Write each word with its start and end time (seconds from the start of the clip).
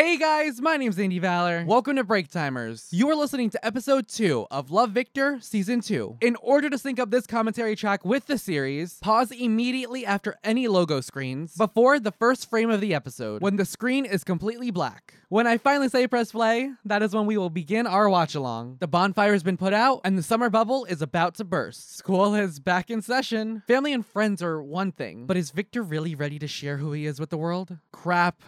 Hey 0.00 0.16
guys, 0.16 0.62
my 0.62 0.78
name's 0.78 0.98
Andy 0.98 1.18
Valor. 1.18 1.62
Welcome 1.66 1.96
to 1.96 2.04
Break 2.04 2.30
Timers. 2.30 2.88
You 2.90 3.10
are 3.10 3.14
listening 3.14 3.50
to 3.50 3.62
episode 3.62 4.08
2 4.08 4.46
of 4.50 4.70
Love 4.70 4.92
Victor 4.92 5.38
Season 5.42 5.82
2. 5.82 6.16
In 6.22 6.36
order 6.36 6.70
to 6.70 6.78
sync 6.78 6.98
up 6.98 7.10
this 7.10 7.26
commentary 7.26 7.76
track 7.76 8.02
with 8.02 8.24
the 8.24 8.38
series, 8.38 8.96
pause 9.00 9.30
immediately 9.30 10.06
after 10.06 10.38
any 10.42 10.68
logo 10.68 11.02
screens 11.02 11.54
before 11.54 12.00
the 12.00 12.12
first 12.12 12.48
frame 12.48 12.70
of 12.70 12.80
the 12.80 12.94
episode, 12.94 13.42
when 13.42 13.56
the 13.56 13.66
screen 13.66 14.06
is 14.06 14.24
completely 14.24 14.70
black. 14.70 15.16
When 15.28 15.46
I 15.46 15.58
finally 15.58 15.90
say 15.90 16.08
press 16.08 16.32
play, 16.32 16.72
that 16.86 17.02
is 17.02 17.14
when 17.14 17.26
we 17.26 17.36
will 17.36 17.50
begin 17.50 17.86
our 17.86 18.08
watch 18.08 18.34
along. 18.34 18.78
The 18.80 18.88
bonfire 18.88 19.34
has 19.34 19.42
been 19.42 19.58
put 19.58 19.74
out, 19.74 20.00
and 20.02 20.16
the 20.16 20.22
summer 20.22 20.48
bubble 20.48 20.86
is 20.86 21.02
about 21.02 21.34
to 21.34 21.44
burst. 21.44 21.98
School 21.98 22.34
is 22.34 22.58
back 22.58 22.88
in 22.88 23.02
session. 23.02 23.62
Family 23.66 23.92
and 23.92 24.06
friends 24.06 24.42
are 24.42 24.62
one 24.62 24.92
thing, 24.92 25.26
but 25.26 25.36
is 25.36 25.50
Victor 25.50 25.82
really 25.82 26.14
ready 26.14 26.38
to 26.38 26.48
share 26.48 26.78
who 26.78 26.92
he 26.92 27.04
is 27.04 27.20
with 27.20 27.28
the 27.28 27.36
world? 27.36 27.76
Crap. 27.92 28.42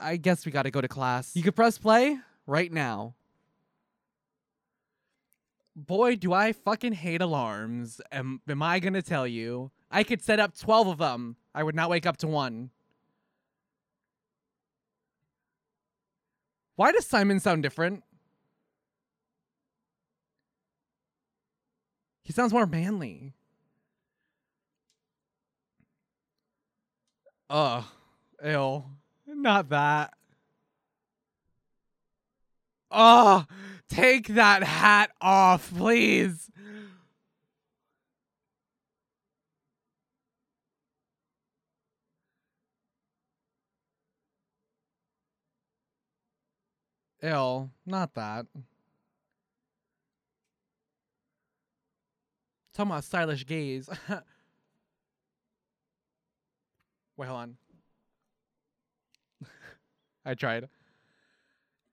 I 0.00 0.16
guess 0.16 0.46
we 0.46 0.52
gotta 0.52 0.70
go 0.70 0.80
to 0.80 0.88
class. 0.88 1.34
You 1.34 1.42
could 1.42 1.56
press 1.56 1.78
play 1.78 2.18
right 2.46 2.72
now. 2.72 3.14
Boy, 5.74 6.16
do 6.16 6.32
I 6.32 6.52
fucking 6.52 6.94
hate 6.94 7.20
alarms. 7.22 8.00
Am, 8.10 8.40
am 8.48 8.62
I 8.62 8.80
gonna 8.80 9.02
tell 9.02 9.26
you? 9.26 9.70
I 9.90 10.02
could 10.02 10.22
set 10.22 10.40
up 10.40 10.56
12 10.58 10.88
of 10.88 10.98
them. 10.98 11.36
I 11.54 11.62
would 11.62 11.74
not 11.74 11.90
wake 11.90 12.06
up 12.06 12.16
to 12.18 12.26
one. 12.26 12.70
Why 16.76 16.92
does 16.92 17.06
Simon 17.06 17.40
sound 17.40 17.62
different? 17.62 18.04
He 22.22 22.32
sounds 22.32 22.52
more 22.52 22.66
manly. 22.66 23.34
Ugh. 27.50 27.84
Ew. 28.44 28.84
Not 29.38 29.68
that. 29.68 30.14
Oh, 32.90 33.44
take 33.88 34.26
that 34.28 34.64
hat 34.64 35.12
off, 35.20 35.72
please. 35.76 36.50
Ew, 47.22 47.70
not 47.86 48.14
that. 48.14 48.46
Talking 52.74 52.90
about 52.90 53.04
stylish 53.04 53.46
gays. 53.46 53.88
Wait, 57.16 57.26
hold 57.26 57.40
on. 57.40 57.56
I 60.28 60.34
tried. 60.34 60.68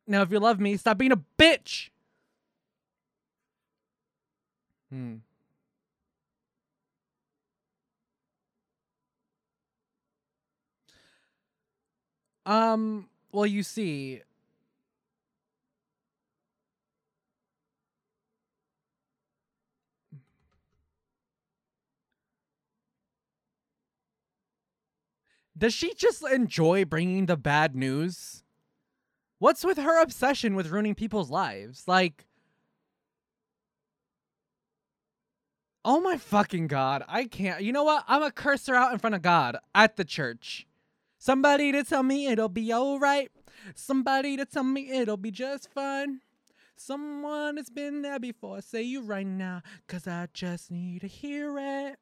Now, 0.08 0.22
if 0.22 0.30
you 0.30 0.40
love 0.40 0.60
me, 0.60 0.76
stop 0.76 0.98
being 0.98 1.14
a 1.14 1.22
bitch. 1.40 1.90
Hmm. 4.92 5.16
Um, 12.46 13.08
well, 13.32 13.46
you 13.46 13.64
see, 13.64 14.22
Does 25.58 25.74
she 25.74 25.94
just 25.94 26.24
enjoy 26.24 26.84
bringing 26.86 27.28
the 27.28 27.38
bad 27.38 27.76
news? 27.76 28.44
What's 29.40 29.64
with 29.64 29.78
her 29.78 30.02
obsession 30.02 30.56
with 30.56 30.68
ruining 30.68 30.96
people's 30.96 31.30
lives? 31.30 31.88
Like, 31.88 32.26
oh 35.86 36.02
my 36.02 36.18
fucking 36.18 36.68
god, 36.68 37.04
I 37.08 37.26
can't. 37.26 37.62
You 37.62 37.72
know 37.72 37.84
what? 37.84 38.04
I'm 38.08 38.22
gonna 38.22 38.32
curse 38.32 38.68
her 38.68 38.76
out 38.76 38.92
in 38.92 39.00
front 39.00 39.16
of 39.16 39.22
God 39.22 39.58
at 39.74 39.96
the 39.96 40.06
church. 40.06 40.68
Somebody 41.18 41.72
to 41.72 41.84
tell 41.84 42.04
me 42.04 42.28
it'll 42.28 42.50
be 42.50 42.74
alright. 42.74 43.32
Somebody 43.74 44.36
to 44.38 44.46
tell 44.46 44.64
me 44.64 44.90
it'll 44.90 45.18
be 45.18 45.32
just 45.32 45.72
fine. 45.72 46.20
Someone 46.76 47.56
that's 47.56 47.70
been 47.70 48.02
there 48.02 48.20
before. 48.20 48.62
Say 48.62 48.84
you 48.84 49.02
right 49.02 49.26
now, 49.26 49.62
cause 49.88 50.06
I 50.08 50.28
just 50.34 50.70
need 50.70 51.02
to 51.02 51.08
hear 51.08 51.58
it. 51.58 52.00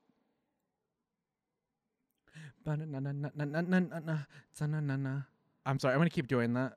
I'm 5.65 5.79
sorry, 5.79 5.93
I'm 5.93 5.99
gonna 5.99 6.09
keep 6.09 6.27
doing 6.27 6.53
that. 6.53 6.73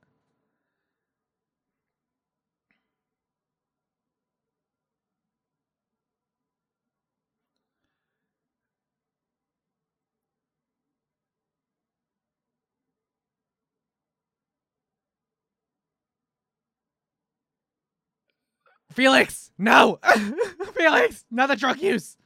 Felix, 18.92 19.50
no! 19.58 19.98
Felix, 20.74 21.24
not 21.30 21.48
the 21.48 21.56
drug 21.56 21.80
use! 21.80 22.16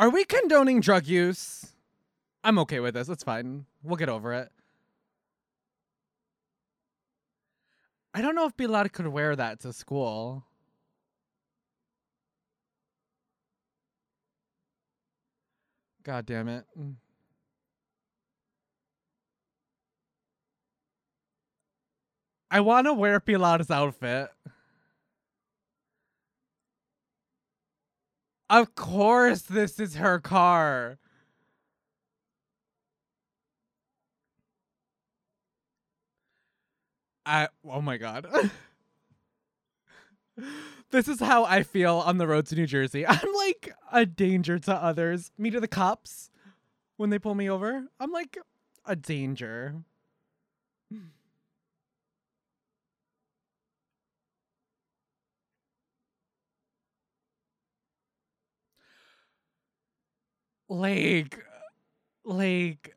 Are 0.00 0.08
we 0.08 0.24
condoning 0.24 0.80
drug 0.80 1.06
use? 1.06 1.74
I'm 2.42 2.58
okay 2.60 2.80
with 2.80 2.94
this. 2.94 3.10
It's 3.10 3.22
fine. 3.22 3.66
We'll 3.82 3.96
get 3.98 4.08
over 4.08 4.32
it. 4.32 4.48
I 8.14 8.22
don't 8.22 8.34
know 8.34 8.46
if 8.46 8.56
Pilar 8.56 8.88
could 8.88 9.06
wear 9.08 9.36
that 9.36 9.60
to 9.60 9.74
school. 9.74 10.46
God 16.02 16.24
damn 16.24 16.48
it. 16.48 16.64
Mm. 16.80 16.94
I 22.50 22.60
want 22.60 22.86
to 22.86 22.94
wear 22.94 23.20
Pilar's 23.20 23.70
outfit. 23.70 24.30
Of 28.50 28.74
course, 28.74 29.42
this 29.42 29.78
is 29.78 29.94
her 29.94 30.18
car. 30.18 30.98
I, 37.24 37.46
oh 37.64 37.80
my 37.80 37.96
god. 37.96 38.26
this 40.90 41.06
is 41.06 41.20
how 41.20 41.44
I 41.44 41.62
feel 41.62 41.98
on 41.98 42.18
the 42.18 42.26
road 42.26 42.46
to 42.46 42.56
New 42.56 42.66
Jersey. 42.66 43.06
I'm 43.08 43.32
like 43.36 43.72
a 43.92 44.04
danger 44.04 44.58
to 44.58 44.74
others. 44.74 45.30
Me 45.38 45.50
to 45.50 45.60
the 45.60 45.68
cops 45.68 46.32
when 46.96 47.10
they 47.10 47.20
pull 47.20 47.36
me 47.36 47.48
over. 47.48 47.84
I'm 48.00 48.10
like 48.10 48.36
a 48.84 48.96
danger. 48.96 49.76
Like 60.70 61.44
like 62.24 62.96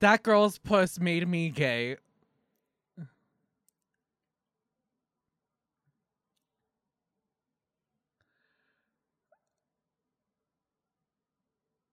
that 0.00 0.22
girl's 0.22 0.58
puss 0.58 1.00
made 1.00 1.26
me 1.26 1.48
gay. 1.48 1.96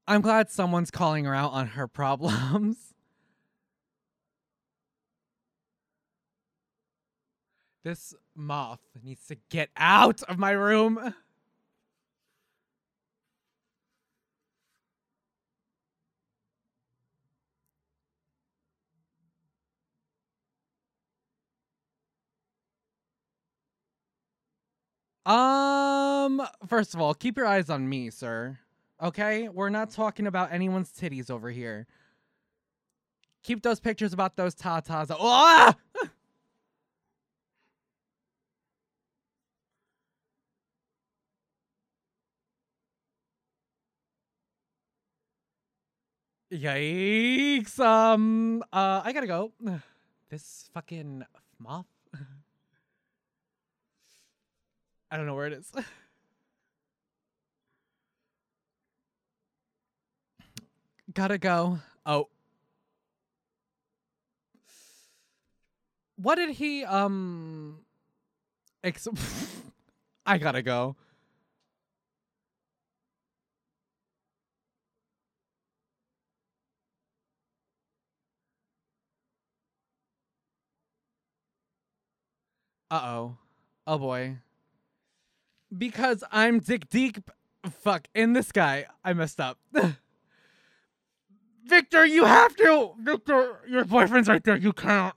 I'm 0.08 0.20
glad 0.20 0.50
someone's 0.50 0.92
calling 0.92 1.24
her 1.24 1.34
out 1.34 1.54
on 1.54 1.68
her 1.68 1.88
problems. 1.88 2.78
This 7.84 8.14
moth 8.36 8.80
needs 9.04 9.26
to 9.26 9.38
get 9.50 9.72
out 9.76 10.22
of 10.24 10.38
my 10.38 10.52
room. 10.52 11.16
Um, 25.26 26.42
first 26.68 26.94
of 26.94 27.02
all, 27.02 27.14
keep 27.14 27.38
your 27.38 27.46
eyes 27.46 27.70
on 27.70 27.88
me, 27.88 28.10
sir. 28.10 28.60
Okay? 29.02 29.50
We're 29.50 29.70
not 29.70 29.92
talking 29.92 30.28
about 30.28 30.52
anyone's 30.52 30.92
titties 30.92 31.30
over 31.30 31.50
here. 31.50 31.88
Keep 33.44 33.64
those 33.64 33.80
pictures 33.80 34.14
about 34.14 34.36
those 34.36 34.56
tatas. 34.56 35.08
Oh, 35.12 35.18
ah! 35.20 35.76
Yikes. 46.52 47.80
Um, 47.80 48.62
uh, 48.74 49.02
I 49.04 49.14
gotta 49.14 49.28
go. 49.28 49.52
This 50.30 50.70
fucking 50.74 51.26
moth. 51.60 51.86
I 55.12 55.18
don't 55.18 55.26
know 55.26 55.36
where 55.36 55.48
it 55.48 55.54
is. 55.54 55.70
gotta 61.14 61.38
go. 61.38 61.80
Oh. 62.06 62.30
What 66.16 66.36
did 66.36 66.52
he, 66.52 66.86
um, 66.86 67.80
ex- 68.84 69.08
I 70.26 70.38
gotta 70.38 70.62
go. 70.62 70.96
Uh-oh. 82.90 83.38
Oh 83.88 83.98
boy. 83.98 84.38
Because 85.76 86.24
I'm 86.32 86.60
dick 86.60 86.90
deep 86.90 87.30
fuck 87.70 88.08
in 88.14 88.34
this 88.34 88.52
guy. 88.52 88.86
I 89.04 89.14
messed 89.14 89.40
up. 89.40 89.58
Victor, 91.66 92.06
you 92.06 92.26
have 92.26 92.56
to! 92.58 92.92
Victor, 93.00 93.62
your 93.68 93.86
boyfriend's 93.86 94.28
right 94.28 94.44
there. 94.44 94.58
You 94.58 94.74
can't. 94.74 95.16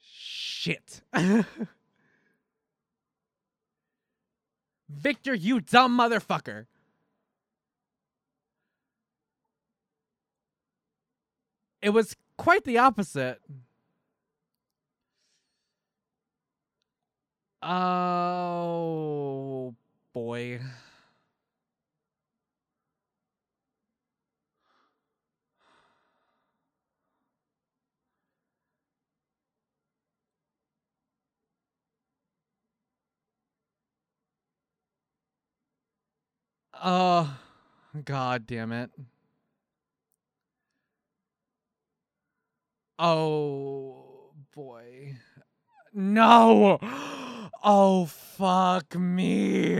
Shit. 0.00 1.02
Victor, 4.88 5.34
you 5.34 5.60
dumb 5.60 5.98
motherfucker. 5.98 6.66
It 11.82 11.90
was 11.90 12.16
quite 12.36 12.64
the 12.64 12.78
opposite. 12.78 13.40
Oh 17.62 18.54
boy. 20.12 20.60
Oh, 36.80 37.38
god 38.04 38.46
damn 38.46 38.70
it. 38.72 38.90
Oh 42.98 44.30
boy. 44.54 45.16
No. 45.92 46.78
Oh 47.70 48.06
fuck 48.06 48.94
me. 48.98 49.78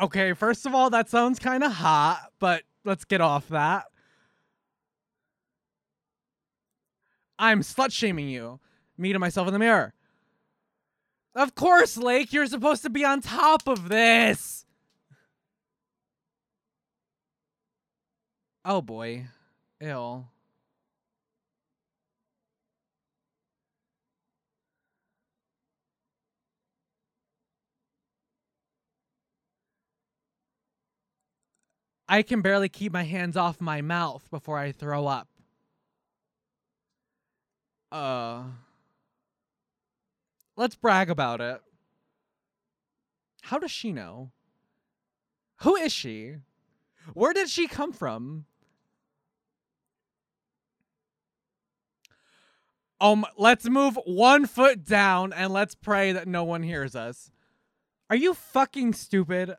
Okay, 0.00 0.32
first 0.32 0.64
of 0.64 0.74
all, 0.74 0.88
that 0.88 1.10
sounds 1.10 1.38
kind 1.38 1.62
of 1.62 1.70
hot, 1.72 2.30
but 2.38 2.62
let's 2.86 3.04
get 3.04 3.20
off 3.20 3.48
that. 3.48 3.84
I'm 7.38 7.60
slut 7.60 7.92
shaming 7.92 8.30
you. 8.30 8.60
Me 8.96 9.12
to 9.12 9.18
myself 9.18 9.46
in 9.46 9.52
the 9.52 9.58
mirror. 9.58 9.92
Of 11.34 11.54
course, 11.54 11.96
Lake, 11.96 12.32
you're 12.32 12.46
supposed 12.46 12.82
to 12.82 12.90
be 12.90 13.04
on 13.04 13.20
top 13.20 13.66
of 13.66 13.88
this. 13.88 14.64
Oh 18.64 18.80
boy. 18.80 19.26
Ill. 19.80 20.28
I 32.08 32.22
can 32.22 32.42
barely 32.42 32.68
keep 32.68 32.92
my 32.92 33.02
hands 33.02 33.36
off 33.36 33.60
my 33.60 33.80
mouth 33.80 34.28
before 34.30 34.58
I 34.58 34.72
throw 34.72 35.06
up. 35.06 35.28
Uh 37.90 38.44
Let's 40.56 40.76
brag 40.76 41.10
about 41.10 41.40
it. 41.40 41.60
How 43.42 43.58
does 43.58 43.70
she 43.70 43.92
know? 43.92 44.30
Who 45.62 45.76
is 45.76 45.92
she? 45.92 46.36
Where 47.12 47.32
did 47.32 47.48
she 47.48 47.66
come 47.66 47.92
from? 47.92 48.46
Um, 53.00 53.26
let's 53.36 53.68
move 53.68 53.98
one 54.06 54.46
foot 54.46 54.84
down 54.84 55.32
and 55.32 55.52
let's 55.52 55.74
pray 55.74 56.12
that 56.12 56.28
no 56.28 56.44
one 56.44 56.62
hears 56.62 56.94
us. 56.96 57.30
Are 58.08 58.16
you 58.16 58.32
fucking 58.32 58.94
stupid? 58.94 59.56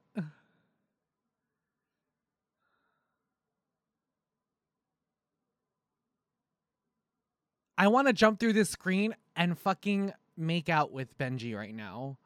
I 7.78 7.88
want 7.90 8.08
to 8.08 8.14
jump 8.14 8.40
through 8.40 8.54
this 8.54 8.70
screen 8.70 9.16
and 9.36 9.60
fucking 9.60 10.14
make 10.38 10.70
out 10.70 10.92
with 10.92 11.18
Benji 11.18 11.56
right 11.56 11.74
now. 11.74 12.18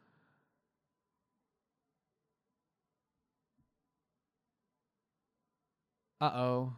Uh-oh. 6.22 6.74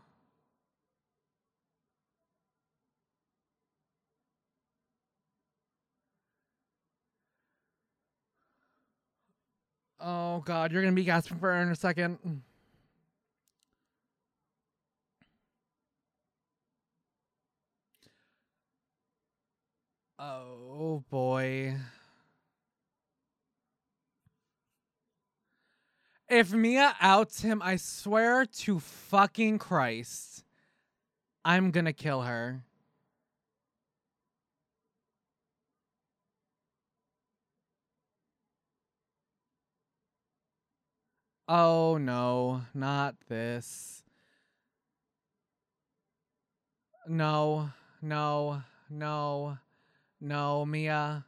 Oh 10.00 10.40
god, 10.46 10.72
you're 10.72 10.82
gonna 10.82 10.94
be 10.96 11.04
gasping 11.04 11.38
for 11.40 11.52
air 11.52 11.62
in 11.62 11.70
a 11.70 11.76
second. 11.76 12.42
Oh 20.20 20.61
boy. 21.42 21.76
If 26.30 26.54
Mia 26.54 26.96
outs 27.02 27.42
him, 27.42 27.62
I 27.62 27.76
swear 27.76 28.46
to 28.46 28.80
fucking 28.80 29.60
Christ, 29.60 30.46
I'm 31.44 31.72
gonna 31.72 31.94
kill 31.94 32.22
her. 32.22 32.64
Oh 41.50 41.98
no, 41.98 42.62
not 42.74 43.16
this. 43.28 44.04
No, 47.08 47.72
no, 48.02 48.62
no. 48.90 49.58
No, 50.24 50.68
Mia. 50.68 51.26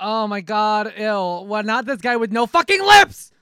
Oh 0.00 0.26
my 0.26 0.40
god, 0.40 0.92
ill. 0.96 1.46
What, 1.46 1.66
not 1.66 1.84
this 1.84 2.00
guy 2.00 2.16
with 2.16 2.30
no 2.30 2.46
fucking 2.46 2.82
lips! 2.82 3.32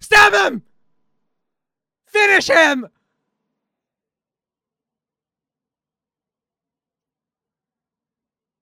Stab 0.00 0.32
him! 0.32 0.62
Finish 2.06 2.48
him! 2.48 2.88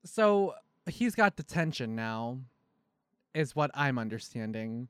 So, 0.05 0.55
he's 0.87 1.15
got 1.15 1.37
detention 1.37 1.95
now, 1.95 2.41
is 3.33 3.55
what 3.55 3.71
I'm 3.75 3.97
understanding. 3.97 4.89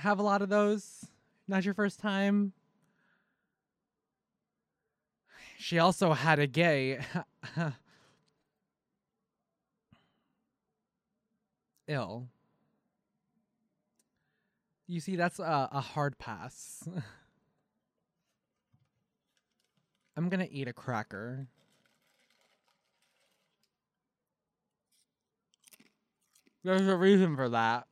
have 0.00 0.18
a 0.18 0.22
lot 0.22 0.42
of 0.42 0.48
those? 0.48 1.06
Not 1.46 1.64
your 1.64 1.74
first 1.74 2.00
time? 2.00 2.52
She 5.58 5.78
also 5.80 6.12
had 6.12 6.38
a 6.38 6.46
gay. 6.46 7.00
Ill. 11.88 12.28
You 14.86 15.00
see, 15.00 15.16
that's 15.16 15.40
a, 15.40 15.68
a 15.72 15.80
hard 15.80 16.16
pass. 16.18 16.88
I'm 20.16 20.28
gonna 20.28 20.46
eat 20.50 20.68
a 20.68 20.72
cracker. 20.72 21.48
There's 26.62 26.86
a 26.86 26.96
reason 26.96 27.34
for 27.36 27.48
that. 27.48 27.88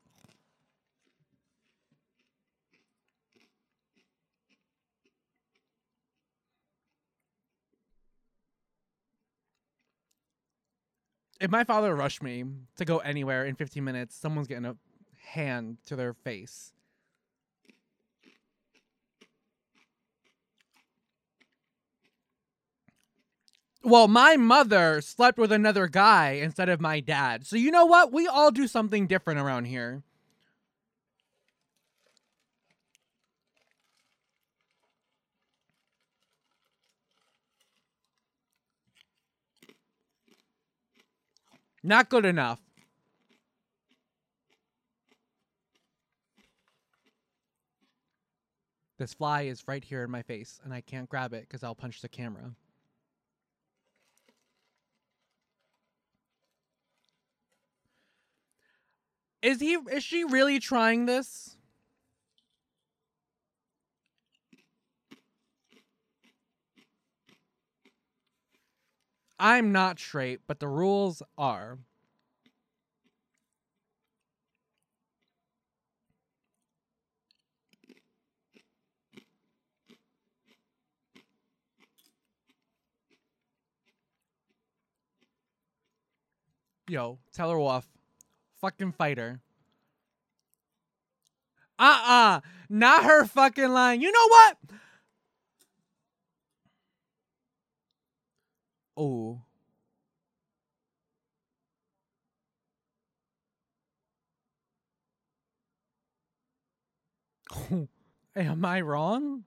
If 11.40 11.50
my 11.50 11.64
father 11.64 11.94
rushed 11.94 12.22
me 12.22 12.44
to 12.76 12.84
go 12.84 12.98
anywhere 12.98 13.44
in 13.44 13.56
15 13.56 13.84
minutes, 13.84 14.16
someone's 14.16 14.48
getting 14.48 14.64
a 14.64 14.76
hand 15.32 15.78
to 15.86 15.96
their 15.96 16.14
face. 16.14 16.72
Well, 23.82 24.08
my 24.08 24.36
mother 24.36 25.00
slept 25.00 25.38
with 25.38 25.52
another 25.52 25.86
guy 25.86 26.32
instead 26.32 26.68
of 26.68 26.80
my 26.80 26.98
dad. 26.98 27.46
So 27.46 27.54
you 27.54 27.70
know 27.70 27.86
what? 27.86 28.12
We 28.12 28.26
all 28.26 28.50
do 28.50 28.66
something 28.66 29.06
different 29.06 29.38
around 29.38 29.66
here. 29.66 30.02
Not 41.86 42.08
good 42.08 42.24
enough. 42.24 42.58
This 48.98 49.14
fly 49.14 49.42
is 49.42 49.68
right 49.68 49.84
here 49.84 50.02
in 50.02 50.10
my 50.10 50.22
face, 50.22 50.58
and 50.64 50.74
I 50.74 50.80
can't 50.80 51.08
grab 51.08 51.32
it 51.32 51.42
because 51.42 51.62
I'll 51.62 51.76
punch 51.76 52.00
the 52.00 52.08
camera. 52.08 52.56
Is 59.40 59.60
he 59.60 59.74
is 59.92 60.02
she 60.02 60.24
really 60.24 60.58
trying 60.58 61.06
this? 61.06 61.56
I'm 69.38 69.72
not 69.72 69.98
straight, 69.98 70.40
but 70.46 70.60
the 70.60 70.68
rules 70.68 71.22
are. 71.36 71.78
Yo, 86.88 87.18
tell 87.32 87.50
her 87.50 87.58
off 87.58 87.88
fucking 88.60 88.92
fighter. 88.92 89.40
Uh-uh. 91.78 92.40
Not 92.68 93.04
her 93.04 93.24
fucking 93.24 93.68
line. 93.68 94.00
You 94.00 94.12
know 94.12 94.28
what? 94.28 94.56
Oh. 98.96 99.42
Am 108.36 108.64
I 108.64 108.80
wrong? 108.80 109.44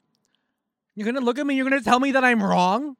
You're 0.96 1.06
gonna 1.06 1.26
look 1.26 1.40
at 1.40 1.48
me, 1.48 1.56
you're 1.56 1.70
gonna 1.70 1.82
tell 1.82 2.00
me 2.00 2.12
that 2.12 2.24
I'm 2.24 2.44
wrong? 2.44 2.96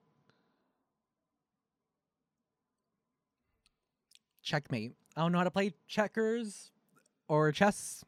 Checkmate. 4.42 4.94
I 5.16 5.22
don't 5.22 5.32
know 5.32 5.38
how 5.38 5.44
to 5.44 5.52
play 5.52 5.74
checkers 5.88 6.72
or 7.28 7.52
chess. 7.52 8.04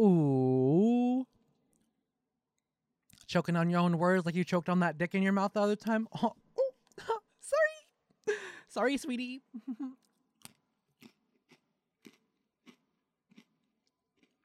Ooh. 0.00 1.26
Choking 3.26 3.56
on 3.56 3.68
your 3.70 3.80
own 3.80 3.98
words 3.98 4.24
like 4.24 4.34
you 4.34 4.44
choked 4.44 4.68
on 4.68 4.80
that 4.80 4.98
dick 4.98 5.14
in 5.14 5.22
your 5.22 5.32
mouth 5.32 5.52
the 5.52 5.60
other 5.60 5.76
time. 5.76 6.08
Oh, 6.22 6.34
sorry. 7.40 8.38
Sorry, 8.68 8.96
sweetie. 8.96 9.42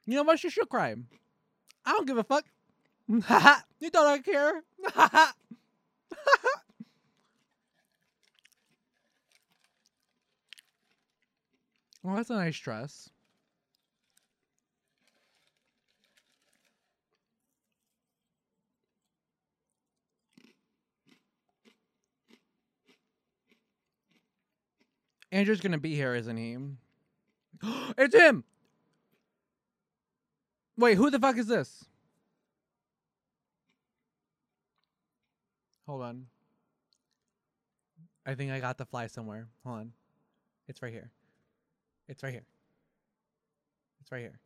You 0.08 0.14
know 0.14 0.22
what? 0.22 0.38
She 0.38 0.50
should 0.50 0.68
cry. 0.68 0.94
I 1.84 1.90
don't 1.90 2.06
give 2.06 2.16
a 2.16 2.22
fuck. 2.22 2.44
you 3.08 3.20
thought 3.20 4.06
I 4.06 4.18
care? 4.20 4.62
well, 12.04 12.14
that's 12.14 12.30
a 12.30 12.34
nice 12.34 12.56
dress. 12.56 13.10
Andrew's 25.32 25.60
gonna 25.60 25.78
be 25.78 25.94
here, 25.94 26.14
isn't 26.14 26.36
he? 26.36 26.56
it's 27.98 28.14
him! 28.14 28.44
Wait, 30.78 30.96
who 30.96 31.10
the 31.10 31.18
fuck 31.18 31.38
is 31.38 31.46
this? 31.46 31.84
Hold 35.86 36.02
on. 36.02 36.26
I 38.26 38.34
think 38.34 38.50
I 38.50 38.60
got 38.60 38.76
the 38.76 38.84
fly 38.84 39.06
somewhere. 39.06 39.46
Hold 39.64 39.78
on. 39.78 39.92
It's 40.68 40.82
right 40.82 40.92
here. 40.92 41.10
It's 42.08 42.22
right 42.22 42.32
here. 42.32 42.44
It's 44.00 44.10
right 44.10 44.20
here. 44.20 44.38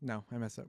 No, 0.00 0.24
I 0.32 0.38
messed 0.38 0.60
up. 0.60 0.68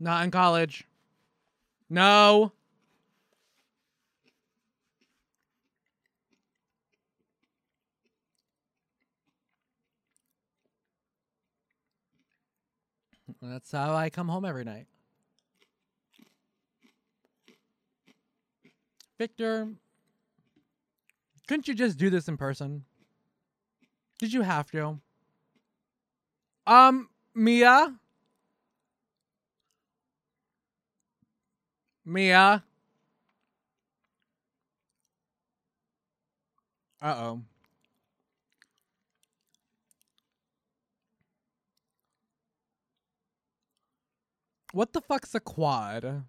Not 0.00 0.24
in 0.24 0.30
college. 0.30 0.84
No. 1.92 2.52
That's 13.42 13.70
how 13.70 13.94
I 13.94 14.08
come 14.08 14.28
home 14.28 14.46
every 14.46 14.64
night. 14.64 14.86
Victor, 19.18 19.68
couldn't 21.46 21.68
you 21.68 21.74
just 21.74 21.98
do 21.98 22.08
this 22.08 22.26
in 22.26 22.38
person? 22.38 22.86
Did 24.18 24.32
you 24.32 24.40
have 24.40 24.70
to? 24.70 24.98
Um, 26.66 27.10
Mia? 27.34 27.94
Mia? 32.04 32.62
Uh-oh. 37.00 37.42
What 44.72 44.92
the 44.92 45.00
fuck's 45.00 45.34
a 45.34 45.40
quad? 45.40 46.24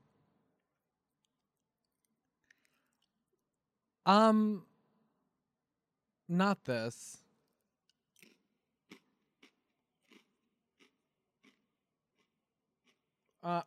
Um, 4.05 4.63
not 6.27 6.65
this. 6.65 7.17
Uh, 13.41 13.61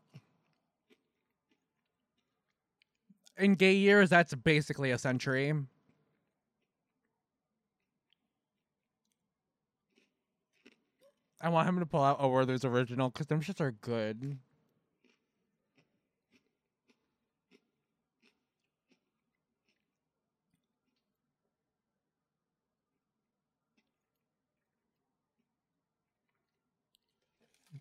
in 3.38 3.54
gay 3.54 3.74
years, 3.74 4.10
that's 4.10 4.34
basically 4.34 4.90
a 4.90 4.98
century. 4.98 5.52
I 11.40 11.48
want 11.50 11.68
him 11.68 11.78
to 11.78 11.86
pull 11.86 12.02
out 12.02 12.16
a 12.18 12.28
Werther's 12.28 12.64
original 12.64 13.10
because 13.10 13.26
them 13.26 13.40
shits 13.40 13.60
are 13.60 13.72
good. 13.72 14.38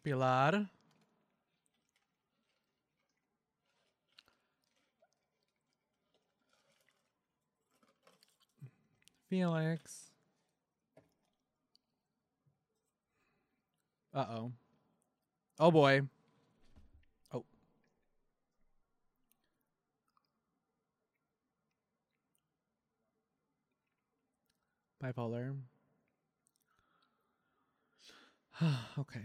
Pilar. 0.03 0.69
Felix. 9.35 10.11
Uh 14.13 14.25
oh. 14.29 14.51
Oh 15.59 15.71
boy. 15.71 16.03
Oh. 17.33 17.43
Bipolar. 25.03 25.53
okay. 28.97 29.19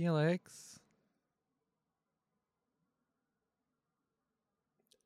Felix. 0.00 0.80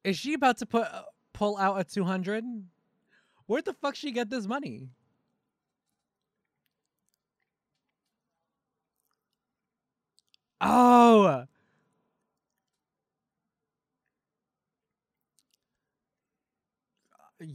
Is 0.05 0.17
she 0.17 0.35
about 0.35 0.59
to 0.59 0.67
put 0.67 0.87
pull 1.33 1.57
out 1.57 1.81
a 1.81 1.83
200? 1.83 2.45
Where 3.47 3.61
the 3.61 3.73
fuck 3.73 3.97
she 3.97 4.13
get 4.13 4.31
this 4.31 4.47
money? 4.47 4.91
Oh. 10.61 11.47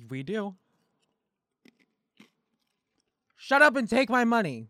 We 0.10 0.24
do. 0.24 0.55
Shut 3.38 3.62
up 3.62 3.77
and 3.77 3.89
take 3.89 4.10
my 4.10 4.25
money. 4.25 4.67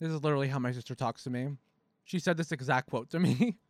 This 0.00 0.10
is 0.10 0.22
literally 0.22 0.48
how 0.48 0.58
my 0.58 0.72
sister 0.72 0.94
talks 0.94 1.24
to 1.24 1.30
me. 1.30 1.56
She 2.04 2.18
said 2.18 2.36
this 2.36 2.52
exact 2.52 2.90
quote 2.90 3.10
to 3.10 3.18
me. 3.18 3.56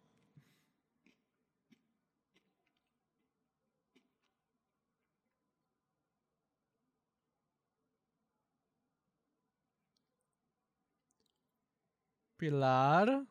Pilar. 12.38 13.26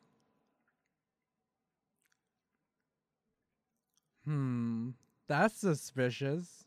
Hmm, 4.24 4.90
that's 5.28 5.58
suspicious. 5.60 6.65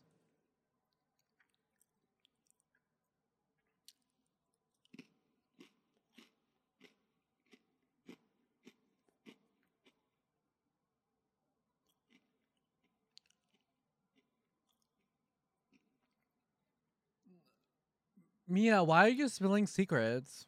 Mia, 18.50 18.82
why 18.82 19.04
are 19.04 19.08
you 19.08 19.28
spilling 19.28 19.64
secrets? 19.64 20.44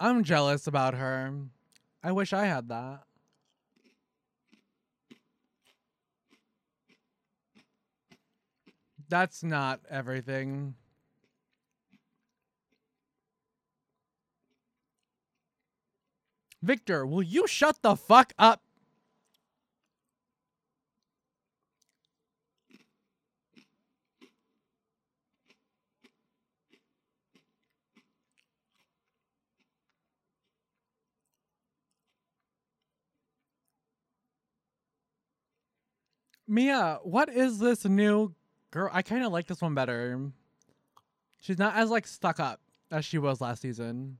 I'm 0.00 0.24
jealous 0.24 0.66
about 0.66 0.94
her. 0.94 1.32
I 2.02 2.10
wish 2.10 2.32
I 2.32 2.46
had 2.46 2.68
that. 2.68 3.04
That's 9.08 9.44
not 9.44 9.78
everything. 9.88 10.74
Victor, 16.60 17.06
will 17.06 17.22
you 17.22 17.46
shut 17.46 17.82
the 17.82 17.94
fuck 17.94 18.32
up? 18.36 18.65
Mia, 36.56 37.00
what 37.02 37.28
is 37.28 37.58
this 37.58 37.84
new 37.84 38.34
girl? 38.70 38.88
I 38.90 39.02
kind 39.02 39.22
of 39.22 39.30
like 39.30 39.46
this 39.46 39.60
one 39.60 39.74
better. 39.74 40.32
She's 41.42 41.58
not 41.58 41.76
as 41.76 41.90
like 41.90 42.06
stuck 42.06 42.40
up 42.40 42.62
as 42.90 43.04
she 43.04 43.18
was 43.18 43.42
last 43.42 43.60
season. 43.60 44.16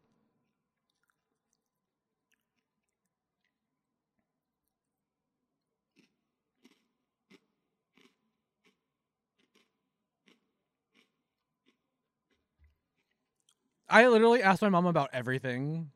I 13.89 14.07
literally 14.09 14.43
asked 14.43 14.61
my 14.61 14.69
mom 14.69 14.85
about 14.85 15.09
everything. 15.15 15.91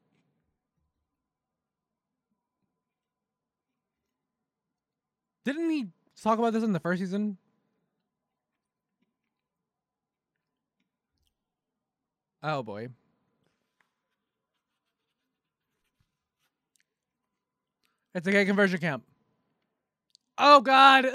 He 6.20 6.28
talk 6.28 6.38
about 6.38 6.52
this 6.52 6.62
in 6.62 6.72
the 6.72 6.80
first 6.80 7.00
season? 7.00 7.38
Oh 12.42 12.62
boy. 12.62 12.88
It's 18.14 18.26
a 18.26 18.33
gay 18.33 18.44
conversion 18.44 18.80
camp. 18.80 19.04
Oh 20.37 20.61
god. 20.61 21.06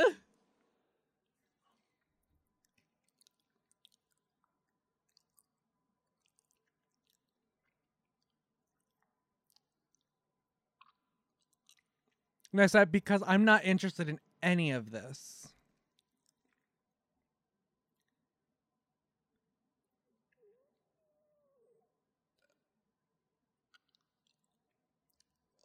And 12.54 12.62
I 12.62 12.68
said, 12.68 12.90
because 12.90 13.22
I'm 13.28 13.44
not 13.44 13.66
interested 13.66 14.08
in 14.08 14.18
any 14.46 14.72
of 14.72 14.92
this. 14.92 15.48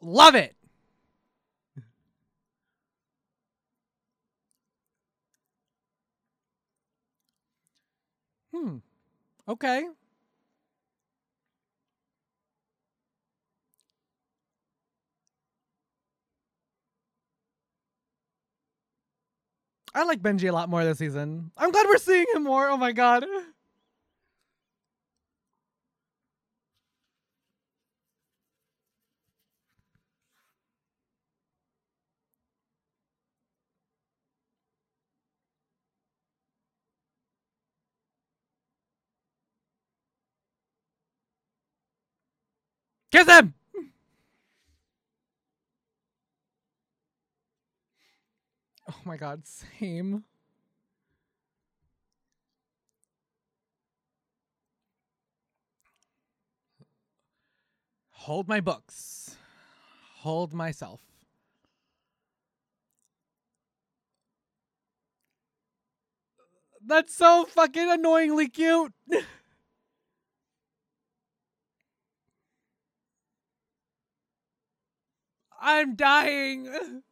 Love 0.00 0.34
it. 0.34 0.56
Hmm. 8.52 8.78
Okay. 9.48 9.86
I 19.94 20.04
like 20.04 20.20
Benji 20.22 20.48
a 20.48 20.52
lot 20.52 20.68
more 20.68 20.84
this 20.84 20.98
season. 20.98 21.50
I'm 21.56 21.72
glad 21.72 21.86
we're 21.86 21.98
seeing 21.98 22.26
him 22.34 22.44
more. 22.44 22.68
Oh 22.68 22.76
my 22.76 22.92
god. 22.92 23.24
Kiss 43.10 43.26
him! 43.26 43.59
Oh 48.90 49.00
my 49.04 49.16
god, 49.16 49.42
same. 49.46 50.24
Hold 58.10 58.48
my 58.48 58.60
books. 58.60 59.36
hold 60.18 60.52
myself. 60.52 61.00
That's 66.84 67.14
so 67.14 67.46
fucking 67.46 67.90
annoyingly 67.90 68.48
cute. 68.48 68.92
I'm 75.60 75.94
dying. 75.94 77.02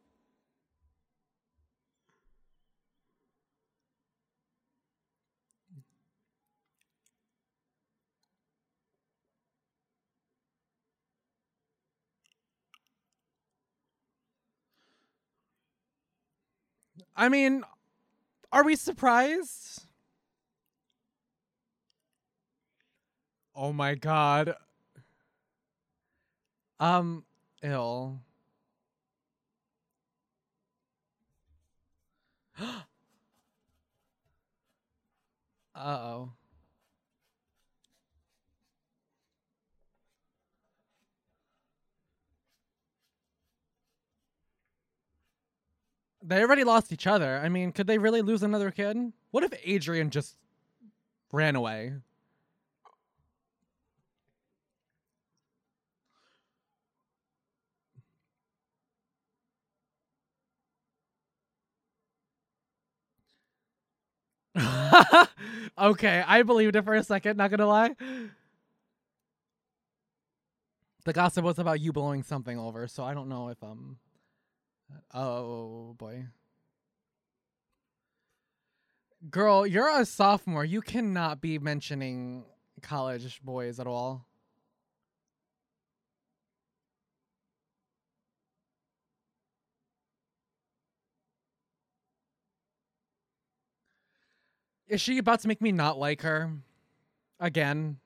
I 17.15 17.29
mean, 17.29 17.63
are 18.51 18.63
we 18.63 18.75
surprised? 18.75 19.85
Oh 23.55 23.73
my 23.73 23.95
god. 23.95 24.55
Um, 26.79 27.25
ill. 27.61 28.21
Uh-oh. 35.75 36.31
They 46.29 46.43
already 46.43 46.63
lost 46.63 46.93
each 46.93 47.07
other. 47.07 47.41
I 47.43 47.49
mean, 47.49 47.71
could 47.71 47.87
they 47.87 47.97
really 47.97 48.21
lose 48.21 48.43
another 48.43 48.69
kid? 48.69 48.95
What 49.31 49.43
if 49.43 49.51
Adrian 49.63 50.11
just 50.11 50.35
ran 51.31 51.55
away? 51.55 51.93
okay, 65.79 66.23
I 66.27 66.43
believed 66.43 66.75
it 66.75 66.83
for 66.83 66.93
a 66.93 67.03
second, 67.03 67.37
not 67.37 67.49
gonna 67.49 67.65
lie. 67.65 67.95
The 71.05 71.13
gossip 71.13 71.43
was 71.43 71.57
about 71.57 71.79
you 71.79 71.91
blowing 71.91 72.21
something 72.21 72.59
over, 72.59 72.87
so 72.87 73.03
I 73.03 73.15
don't 73.15 73.29
know 73.29 73.49
if 73.49 73.63
um 73.63 73.97
Oh, 75.13 75.21
oh, 75.21 75.23
oh, 75.23 75.87
oh 75.89 75.93
boy. 75.97 76.25
Girl, 79.29 79.67
you're 79.67 79.99
a 79.99 80.05
sophomore. 80.05 80.63
You 80.63 80.81
cannot 80.81 81.41
be 81.41 81.59
mentioning 81.59 82.45
college 82.81 83.41
boys 83.41 83.79
at 83.79 83.87
all. 83.87 84.25
Is 94.87 95.01
she 95.01 95.19
about 95.19 95.41
to 95.41 95.47
make 95.47 95.61
me 95.61 95.71
not 95.71 95.99
like 95.99 96.23
her? 96.23 96.51
Again? 97.39 97.99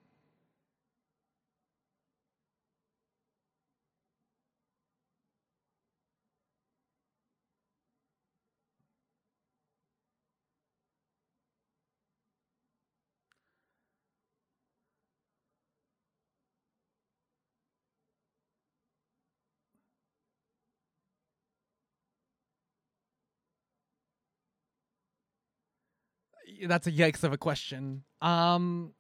That's 26.66 26.88
a 26.88 26.92
yikes 26.92 27.24
of 27.24 27.34
a 27.34 27.38
question. 27.38 28.04
Um 28.22 28.94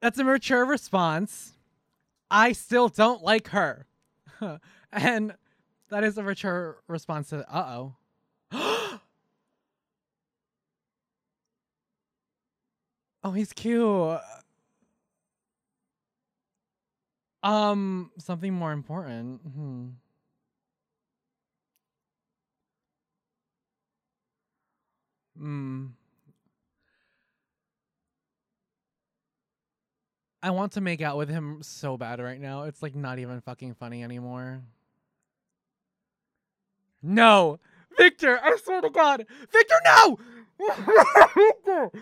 That's 0.00 0.18
a 0.18 0.24
mature 0.24 0.64
response. 0.64 1.52
I 2.30 2.52
still 2.52 2.88
don't 2.88 3.22
like 3.22 3.48
her. 3.48 3.86
and 4.92 5.34
that 5.90 6.04
is 6.04 6.16
a 6.16 6.22
mature 6.22 6.78
response 6.88 7.28
to 7.30 7.44
uh-oh. 7.54 7.96
oh, 13.24 13.30
he's 13.32 13.52
cute. 13.52 14.20
Um, 17.42 18.10
something 18.18 18.54
more 18.54 18.72
important. 18.72 19.40
Hmm. 19.42 19.88
I 30.42 30.50
want 30.50 30.72
to 30.72 30.80
make 30.80 31.02
out 31.02 31.16
with 31.16 31.28
him 31.28 31.58
so 31.62 31.96
bad 31.96 32.20
right 32.20 32.40
now. 32.40 32.62
It's 32.62 32.82
like 32.82 32.94
not 32.94 33.18
even 33.18 33.40
fucking 33.42 33.74
funny 33.74 34.02
anymore. 34.02 34.62
No! 37.02 37.58
Victor, 37.98 38.38
I 38.42 38.56
swear 38.62 38.80
to 38.80 38.90
God! 38.90 39.26
Victor, 39.52 39.74
no! 39.84 40.18
Victor! 41.34 41.90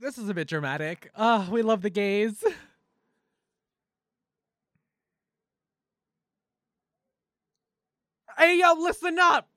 This 0.00 0.18
is 0.18 0.28
a 0.28 0.34
bit 0.34 0.48
dramatic. 0.48 1.10
Ah, 1.16 1.48
uh, 1.48 1.50
we 1.50 1.62
love 1.62 1.80
the 1.80 1.88
gays. 1.88 2.44
Hey, 8.36 8.58
yo, 8.58 8.74
listen 8.74 9.16
up. 9.20 9.48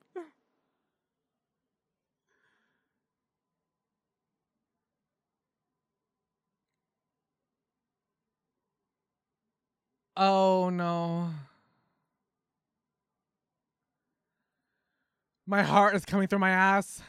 Oh 10.20 10.68
no. 10.68 11.30
My 15.46 15.62
heart 15.62 15.94
is 15.94 16.04
coming 16.04 16.26
through 16.26 16.40
my 16.40 16.50
ass. 16.50 17.00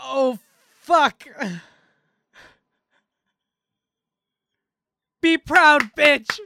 Oh, 0.00 0.38
fuck. 0.80 1.24
Be 5.20 5.36
proud, 5.36 5.90
bitch! 5.96 6.38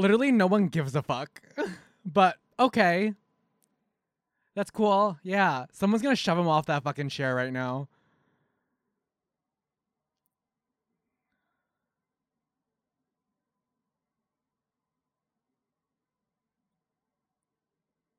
Literally, 0.00 0.32
no 0.32 0.46
one 0.46 0.68
gives 0.68 0.94
a 0.96 1.02
fuck. 1.02 1.42
but, 2.06 2.38
okay. 2.58 3.12
That's 4.54 4.70
cool. 4.70 5.18
Yeah. 5.22 5.66
Someone's 5.72 6.02
gonna 6.02 6.16
shove 6.16 6.38
him 6.38 6.48
off 6.48 6.66
that 6.66 6.82
fucking 6.82 7.10
chair 7.10 7.34
right 7.34 7.52
now. 7.52 7.88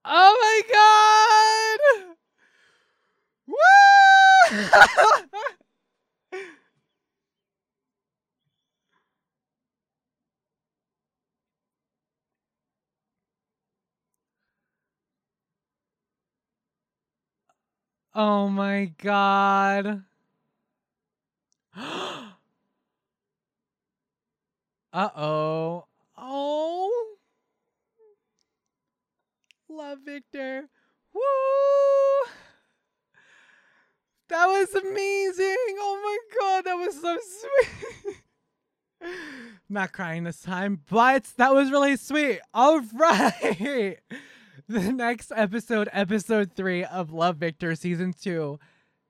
Oh 0.05 0.37
my 0.41 2.07
god! 2.07 2.15
Woo! 5.31 5.31
oh 18.15 18.47
my 18.47 18.91
god. 18.97 20.03
Uh-oh. 24.93 25.85
Oh. 26.17 27.15
Love 29.69 29.99
Victor. 30.05 30.67
Woo! 31.13 31.21
That 34.27 34.45
was 34.47 34.73
amazing. 34.75 35.55
Oh 35.79 35.99
my 36.03 36.17
god, 36.39 36.65
that 36.65 36.75
was 36.75 37.01
so 37.01 37.17
sweet. 37.39 38.17
Not 39.69 39.91
crying 39.93 40.23
this 40.25 40.41
time, 40.41 40.81
but 40.89 41.25
that 41.37 41.53
was 41.53 41.71
really 41.71 41.97
sweet. 41.97 42.39
All 42.53 42.81
right. 42.93 43.99
The 44.81 44.93
next 44.93 45.33
episode, 45.35 45.89
episode 45.91 46.53
three 46.55 46.85
of 46.85 47.11
Love 47.11 47.35
Victor 47.35 47.75
season 47.75 48.13
two, 48.13 48.57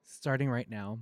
starting 0.04 0.50
right 0.50 0.67
now. 0.67 1.02